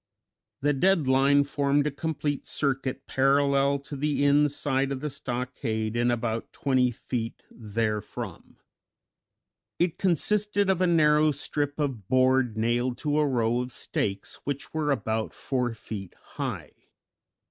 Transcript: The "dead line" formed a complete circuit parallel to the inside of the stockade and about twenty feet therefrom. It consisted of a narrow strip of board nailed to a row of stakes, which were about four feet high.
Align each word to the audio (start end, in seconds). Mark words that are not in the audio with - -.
The 0.61 0.73
"dead 0.73 1.07
line" 1.07 1.43
formed 1.43 1.85
a 1.85 1.91
complete 1.91 2.47
circuit 2.47 3.05
parallel 3.05 3.77
to 3.81 3.95
the 3.95 4.23
inside 4.25 4.91
of 4.91 4.99
the 4.99 5.11
stockade 5.11 5.95
and 5.95 6.11
about 6.11 6.51
twenty 6.51 6.89
feet 6.89 7.43
therefrom. 7.51 8.57
It 9.77 9.99
consisted 9.99 10.71
of 10.71 10.81
a 10.81 10.87
narrow 10.87 11.29
strip 11.29 11.79
of 11.79 12.07
board 12.07 12.57
nailed 12.57 12.97
to 12.97 13.19
a 13.19 13.27
row 13.27 13.61
of 13.61 13.71
stakes, 13.71 14.37
which 14.43 14.73
were 14.73 14.89
about 14.89 15.35
four 15.35 15.75
feet 15.75 16.15
high. 16.19 16.71